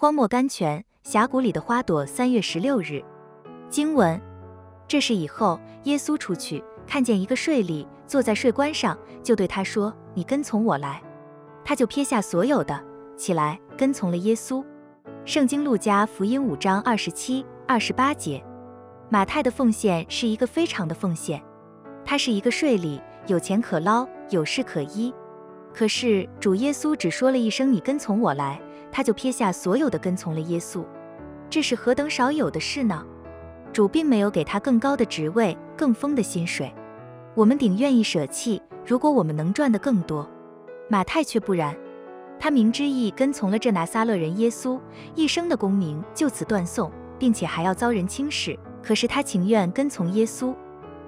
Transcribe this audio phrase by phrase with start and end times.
[0.00, 2.06] 荒漠甘泉，峡谷里的花朵。
[2.06, 3.04] 三月十六日，
[3.68, 4.18] 经文。
[4.88, 11.02] 这是以后，耶稣出去，看见一个税吏坐在税关上，就对他说：“你跟从我来。”
[11.62, 12.82] 他就撇下所有的，
[13.14, 14.64] 起来跟从了耶稣。
[15.26, 18.42] 圣经路加福音五章二十七、二十八节。
[19.10, 21.42] 马太的奉献是一个非常的奉献，
[22.06, 25.12] 他是一个税吏，有钱可捞，有事可依。
[25.74, 28.58] 可是主耶稣只说了一声“你跟从我来”，
[28.92, 30.84] 他就撇下所有的跟从了耶稣。
[31.48, 33.04] 这是何等少有的事呢？
[33.72, 36.72] 主并没有给他更高的职位、更丰的薪水，
[37.34, 38.60] 我们顶愿意舍弃。
[38.84, 40.28] 如果我们能赚得更多，
[40.88, 41.76] 马太却不然，
[42.38, 44.80] 他明知意跟从了这拿撒勒人耶稣，
[45.14, 48.58] 一生的功名就此断送，并且还要遭人轻视。
[48.82, 50.54] 可是他情愿跟从耶稣，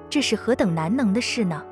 [0.09, 1.65] 这是何等难能的事呢？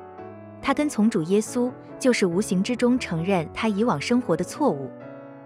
[0.61, 4.89] 他跟从主耶稣，就是无形之中承认他以往生活的错误，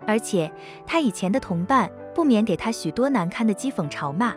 [0.08, 0.52] 而且
[0.86, 4.34] 他以前的同伴不免给他许多难堪的讥讽嘲骂。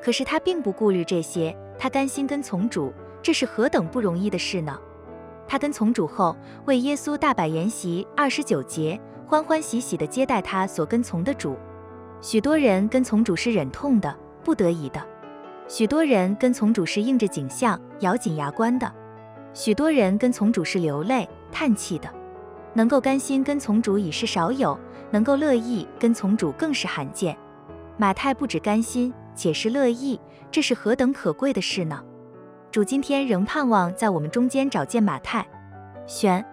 [0.00, 2.92] 可是他并不顾虑这些，他甘心跟从主，
[3.22, 4.78] 这是何等不容易的事呢？
[5.46, 6.36] 他跟从主后，
[6.66, 11.56] 为耶稣大摆筵席，二十九节，欢欢喜喜地接待他所跟从的主。
[12.20, 14.14] 许多人跟从主是忍痛的，
[14.44, 15.00] 不得已的；
[15.66, 18.86] 许多人跟从主是应着景象，咬紧牙关的；
[19.54, 22.08] 许多人跟从主是流泪叹气的。
[22.74, 24.78] 能够甘心跟从主已是少有，
[25.10, 27.36] 能够乐意跟从主更是罕见。
[27.96, 29.12] 马太不止甘心。
[29.38, 30.20] 且是乐意，
[30.50, 32.02] 这是何等可贵的事呢？
[32.72, 35.46] 主今天仍盼望在我们中间找见马太，
[36.08, 36.44] 选。